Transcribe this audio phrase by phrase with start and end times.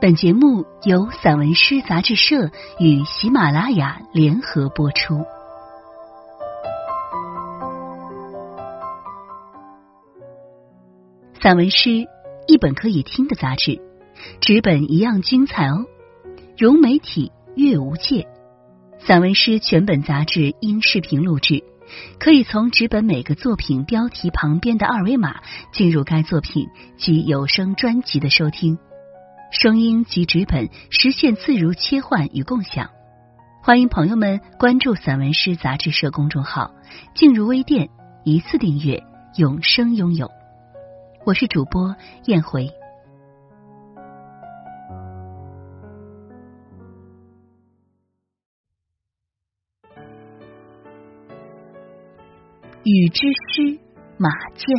[0.00, 5.26] 本节目由散文诗杂志社与喜马拉雅联合播出。
[11.42, 12.06] 散文诗，
[12.46, 13.78] 一本可以听的杂志，
[14.40, 15.84] 纸本一样精彩哦。
[16.56, 18.26] 融媒体，阅无界。
[19.00, 21.62] 散文诗全本杂志因视频录制，
[22.18, 25.42] 可以从纸本每个作品标题旁边的二维码
[25.74, 28.78] 进入该作品及有声专辑的收听。
[29.50, 32.90] 声音及纸本实现自如切换与共享，
[33.62, 36.70] 欢迎朋友们关注散文诗杂志社公众号，
[37.14, 37.88] 进入微店
[38.24, 39.02] 一次订阅，
[39.36, 40.30] 永生拥有。
[41.26, 42.70] 我是主播燕回。
[52.84, 53.78] 雨之诗，
[54.16, 54.76] 马健。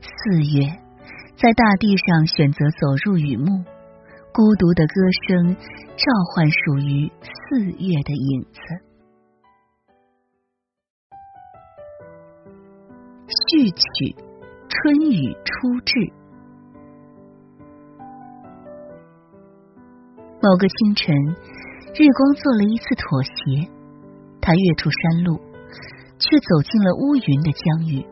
[0.00, 0.81] 四月。
[1.42, 3.64] 在大地上选择走入雨幕，
[4.32, 4.94] 孤独的歌
[5.26, 5.56] 声
[5.96, 8.60] 召唤属于四月的影子。
[13.26, 14.14] 序曲
[14.68, 15.94] 《春雨初至》。
[20.40, 21.12] 某个清晨，
[21.92, 23.68] 日光做了一次妥协，
[24.40, 25.40] 他跃出山路，
[26.20, 28.06] 却走进了乌云的疆域。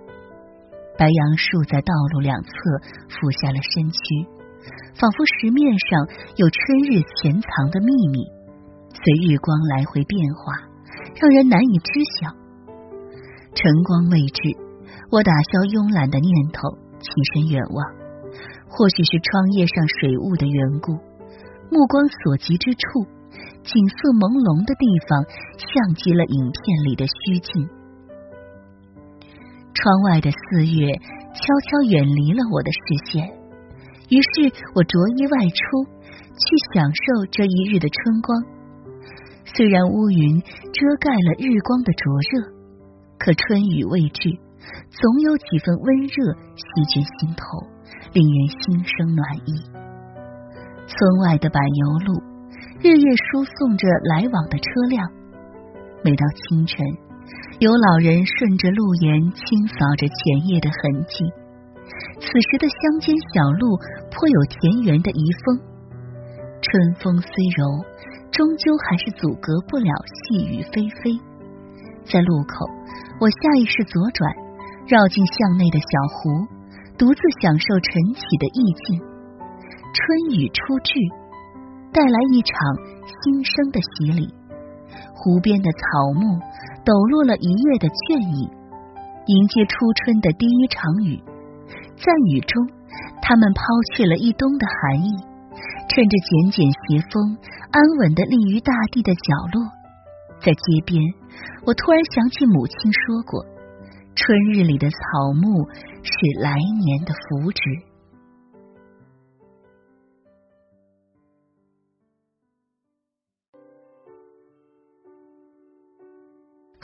[1.01, 2.53] 白杨树在道路两侧
[3.09, 4.29] 俯下了身躯，
[5.01, 6.05] 仿佛石面上
[6.37, 6.61] 有春
[6.93, 8.20] 日潜藏的秘密，
[8.93, 10.53] 随日光来回变化，
[11.17, 12.28] 让人难以知晓。
[13.56, 14.53] 晨光未至，
[15.11, 16.69] 我打消慵懒的念头，
[17.01, 17.81] 起身远望。
[18.69, 20.93] 或许是窗叶上水雾的缘故，
[21.73, 23.09] 目光所及之处，
[23.65, 25.25] 景色朦胧的地方，
[25.56, 27.80] 像极了影片里的虚境。
[29.74, 30.92] 窗外的四月
[31.32, 32.78] 悄悄远离了我的视
[33.10, 33.28] 线，
[34.10, 35.84] 于是我着衣外出，
[36.34, 38.42] 去享受这一日的春光。
[39.44, 42.53] 虽然乌云遮盖了日光的灼热，
[43.19, 44.30] 可春雨未至，
[44.91, 47.66] 总有几分温热袭君心头，
[48.12, 49.62] 令人心生暖意。
[50.86, 52.22] 村外的柏油路，
[52.82, 55.10] 日夜输送着来往的车辆，
[56.04, 56.78] 每到清晨。
[57.58, 61.28] 有老人顺着路沿清扫着前夜的痕迹，
[62.16, 63.76] 此时的乡间小路
[64.10, 65.60] 颇有田园的遗风。
[66.62, 67.84] 春风虽柔，
[68.32, 71.20] 终究还是阻隔不了细雨霏霏。
[72.04, 72.64] 在路口，
[73.20, 74.32] 我下意识左转，
[74.88, 75.86] 绕进巷内的小
[76.16, 76.48] 湖，
[76.97, 79.00] 独自享受晨起的意境。
[79.92, 80.97] 春雨初至，
[81.92, 82.56] 带来一场
[83.04, 84.32] 新生的洗礼。
[85.12, 85.78] 湖边的草
[86.14, 86.41] 木。
[86.84, 88.48] 抖落了一夜的倦意，
[89.26, 91.20] 迎接初春的第一场雨。
[91.96, 92.66] 在雨中，
[93.20, 93.60] 他们抛
[93.92, 95.12] 去了一冬的寒意，
[95.88, 97.36] 趁着简简斜风，
[97.70, 99.68] 安稳的立于大地的角落。
[100.41, 101.02] 在街边，
[101.66, 103.44] 我突然想起母亲说过
[104.16, 104.97] ：“春日里的草
[105.36, 105.68] 木
[106.02, 107.84] 是来年的福祉。”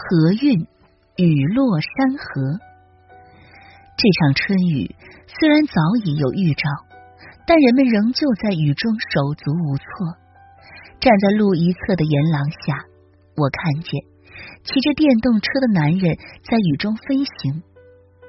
[0.09, 0.69] 河韵，
[1.17, 2.61] 雨落山河。
[3.97, 4.94] 这场春雨
[5.27, 5.75] 虽然早
[6.05, 6.62] 已有预兆，
[7.44, 9.84] 但人们仍旧在雨中手足无措。
[11.00, 12.87] 站在路一侧的岩廊下，
[13.34, 13.91] 我看见
[14.62, 16.15] 骑着电动车的男人
[16.49, 17.65] 在雨中飞行。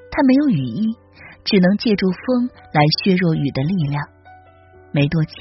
[0.10, 0.98] 他没有雨衣，
[1.44, 4.04] 只能借助风来削弱雨的力量。
[4.92, 5.36] 没多久，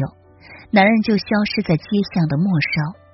[0.71, 3.06] 男人就消失在街巷的末梢。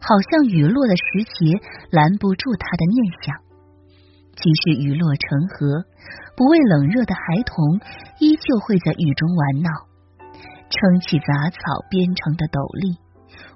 [0.00, 1.60] 好像雨落的时节
[1.90, 3.36] 拦不住他的念想，
[4.34, 5.84] 即使雨落成河，
[6.36, 7.80] 不畏冷热的孩童
[8.18, 9.68] 依旧会在雨中玩闹，
[10.70, 11.60] 撑起杂草
[11.90, 12.96] 编成的斗笠，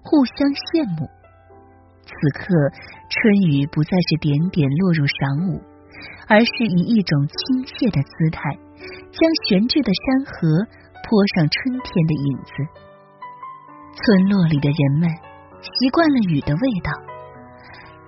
[0.03, 1.09] 互相羡慕。
[2.05, 2.53] 此刻，
[3.09, 5.65] 春雨不再是点点落入晌午，
[6.29, 8.53] 而是以一种亲切的姿态，
[9.09, 10.69] 将悬置的山河
[11.01, 12.53] 泼上春天的影子。
[13.97, 15.34] 村落里的人们。
[15.65, 16.93] 习惯了雨的味道，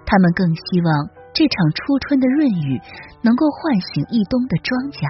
[0.05, 2.81] 他们更希望这场初春的润雨
[3.23, 5.09] 能够唤醒一冬的庄稼。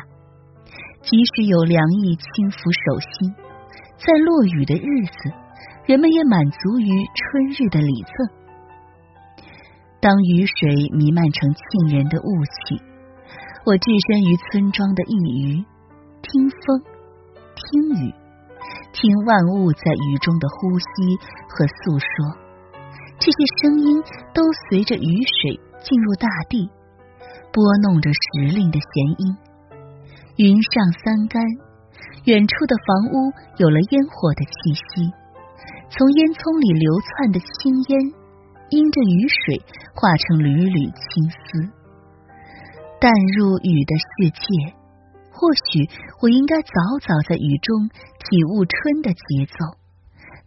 [1.02, 3.34] 即使有凉意轻拂手心，
[3.98, 5.30] 在落雨的日子，
[5.86, 8.14] 人们也满足于春日的礼赠。
[10.00, 12.82] 当雨水弥漫成沁人的雾气，
[13.64, 15.66] 我置身于村庄的一隅，
[16.22, 16.82] 听风，
[17.54, 18.14] 听雨。
[18.96, 20.86] 听万物在雨中的呼吸
[21.50, 22.06] 和诉说，
[23.20, 24.02] 这些声音
[24.32, 24.40] 都
[24.70, 26.70] 随着雨水进入大地，
[27.52, 28.88] 拨弄着时令的弦
[29.18, 29.36] 音。
[30.36, 31.44] 云上三竿，
[32.24, 35.12] 远处的房屋有了烟火的气息，
[35.90, 38.00] 从烟囱里流窜的青烟，
[38.70, 39.60] 因着雨水
[39.92, 41.68] 化成缕缕青丝。
[42.98, 44.72] 淡入雨的世界，
[45.38, 45.84] 或许
[46.22, 46.72] 我应该早
[47.02, 49.76] 早在雨中体悟春的节奏，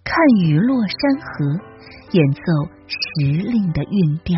[0.03, 1.61] 看雨落山河，
[2.11, 2.41] 演奏
[2.87, 4.35] 时令的韵调。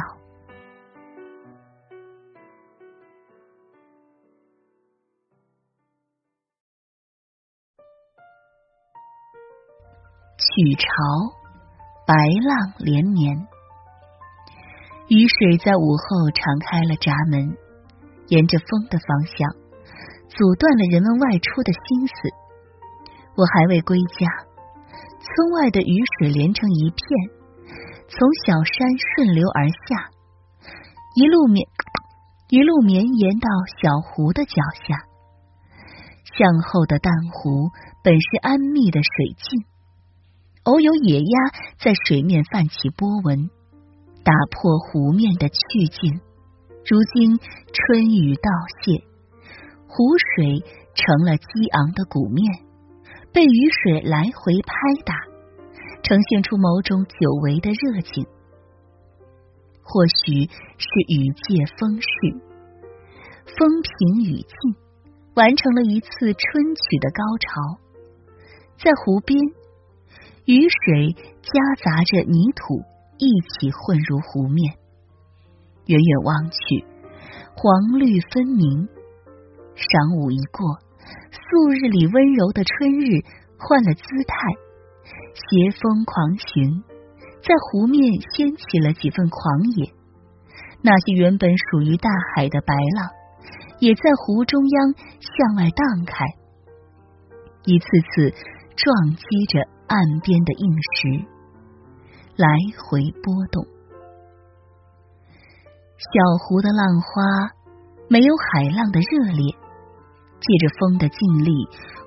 [10.37, 10.85] 曲潮，
[12.05, 12.13] 白
[12.43, 13.47] 浪连绵，
[15.07, 17.55] 雨水在午后敞开了闸门，
[18.27, 19.60] 沿着风的方向，
[20.41, 22.15] 阻断了人们外出的心思。
[23.37, 24.25] 我还未归家，
[25.21, 26.97] 村外的雨水连成一片，
[28.09, 30.09] 从小山顺流而下，
[31.13, 31.67] 一路绵
[32.49, 33.49] 一路绵延到
[33.83, 34.55] 小湖的脚
[34.87, 35.05] 下。
[36.33, 37.69] 向后的淡湖
[38.03, 39.63] 本是安谧的水静。
[40.63, 41.39] 偶有野鸭
[41.77, 43.51] 在水面泛起波纹，
[44.23, 46.19] 打破湖面的去静。
[46.89, 47.37] 如今
[47.71, 48.49] 春雨道
[48.81, 49.05] 谢，
[49.93, 50.63] 湖水
[50.95, 52.63] 成了激昂的鼓面，
[53.33, 54.73] 被雨水来回拍
[55.03, 55.13] 打，
[56.01, 58.25] 呈现出某种久违的热情。
[59.83, 60.47] 或许
[60.77, 62.07] 是雨借风势，
[63.57, 64.55] 风平雨静，
[65.35, 67.77] 完成了一次春曲的高潮，
[68.77, 69.37] 在湖边。
[70.45, 71.51] 雨水夹
[71.83, 72.81] 杂着泥土
[73.19, 74.73] 一起混入湖面，
[75.85, 76.85] 远远望去，
[77.57, 78.87] 黄绿分明。
[79.81, 80.77] 晌午一过，
[81.33, 83.25] 素日里温柔的春日
[83.57, 84.35] 换了姿态，
[85.33, 86.85] 斜风狂行，
[87.41, 89.91] 在湖面掀起了几分狂野。
[90.81, 93.09] 那些原本属于大海的白浪，
[93.79, 96.25] 也在湖中央向外荡开，
[97.65, 98.31] 一次次
[98.77, 99.67] 撞击着。
[99.91, 101.27] 岸边的硬石
[102.37, 102.47] 来
[102.79, 103.65] 回波动，
[105.99, 107.51] 小湖的浪花
[108.07, 109.53] 没有海浪的热烈，
[110.41, 111.51] 借着风的劲力，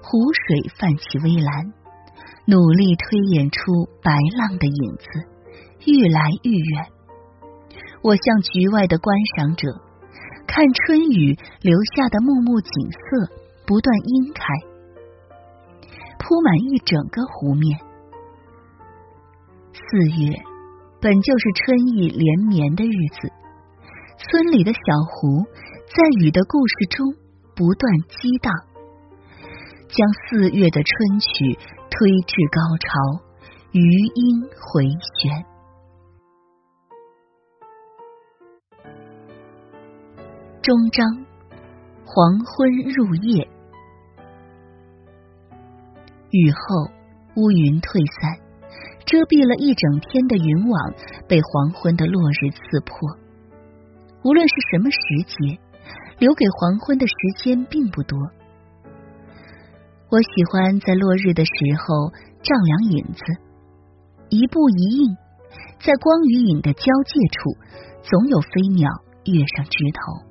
[0.03, 1.73] 湖水泛起微澜，
[2.47, 3.61] 努力推演出
[4.03, 5.07] 白浪的影子，
[5.87, 6.87] 愈来愈远。
[8.03, 9.69] 我像局外的观赏者，
[10.47, 13.33] 看春雨留下的幕幕景色
[13.67, 14.45] 不断晕开。
[16.19, 17.79] 铺满一整个湖面。
[19.73, 20.35] 四月
[21.01, 23.33] 本就是春意连绵的日子，
[24.19, 25.45] 村里的小湖
[25.87, 27.15] 在雨的故事中
[27.57, 28.53] 不断激荡，
[29.89, 31.57] 将四月的春曲
[31.89, 33.23] 推至高潮，
[33.71, 34.85] 余音回
[35.15, 35.45] 旋。
[40.63, 41.25] 终章，
[42.05, 43.49] 黄昏入夜。
[46.31, 46.91] 雨后，
[47.37, 48.41] 乌云退散，
[49.07, 50.95] 遮蔽了一整天的云网
[51.29, 52.99] 被黄昏的落日刺破。
[54.25, 54.99] 无论是什么时
[55.29, 55.61] 节，
[56.19, 58.19] 留给黄昏的时间并不多。
[60.11, 62.13] 我喜欢在落日的时候
[62.43, 63.23] 丈量影子，
[64.29, 65.17] 一步一印，
[65.81, 67.57] 在光与影的交界处，
[68.03, 68.91] 总有飞鸟
[69.25, 70.23] 跃上枝头，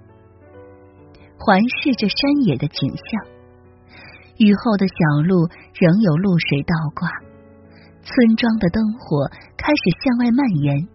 [1.38, 3.34] 环视着山野的景象。
[4.38, 7.10] 雨后的小路仍有露水倒挂，
[8.04, 10.88] 村庄的灯火开始向外蔓延。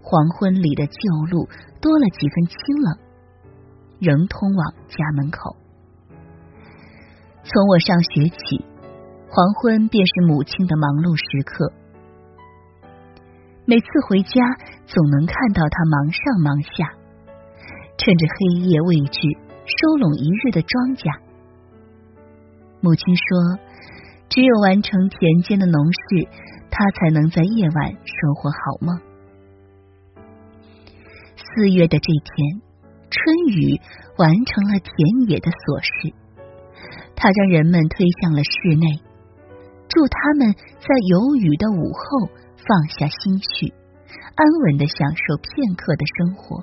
[0.00, 1.48] 黄昏里的旧路
[1.80, 2.98] 多了几分清冷，
[3.98, 5.56] 仍通往家门口。
[7.44, 8.64] 从我上学起，
[9.28, 11.72] 黄昏便是母亲的忙碌时刻。
[13.64, 14.42] 每次回家，
[14.86, 16.94] 总能看到她忙上忙下，
[17.98, 19.18] 趁着黑夜未至，
[19.66, 21.06] 收拢一日的庄稼。
[22.80, 23.58] 母亲说
[24.30, 26.28] ：“只有完成田间的农事，
[26.70, 29.00] 他才能在夜晚收获好梦。”
[31.34, 32.62] 四月的这天，
[33.16, 33.80] 春雨
[34.18, 34.92] 完成了田
[35.26, 36.12] 野的琐事，
[37.16, 39.00] 它将人们推向了室内，
[39.88, 42.28] 祝他们在有雨的午后
[42.60, 43.72] 放下心绪，
[44.36, 46.60] 安稳的享受片刻的生活。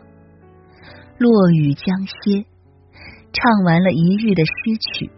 [1.17, 2.45] 落雨将歇，
[3.33, 5.10] 唱完了一日的诗曲。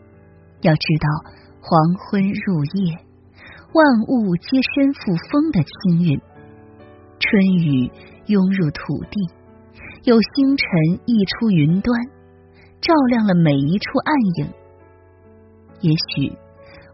[0.61, 2.95] 要知道，黄昏入夜，
[3.75, 6.21] 万物皆身负风的清韵。
[7.19, 7.91] 春雨
[8.27, 9.19] 拥入土地，
[10.05, 11.99] 有星辰溢出云端，
[12.79, 14.53] 照亮了每一处暗影。
[15.81, 16.37] 也许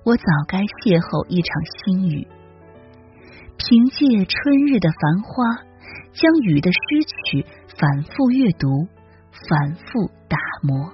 [0.06, 1.52] 我早该邂逅一场
[1.84, 2.26] 新雨，
[3.58, 5.60] 凭借春日的繁花，
[6.14, 7.46] 将雨的诗曲
[7.78, 8.88] 反复阅读，
[9.50, 10.94] 反复打磨。